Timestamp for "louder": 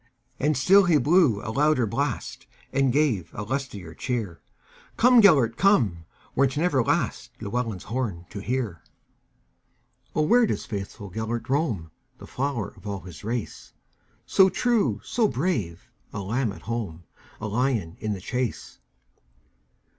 1.53-1.85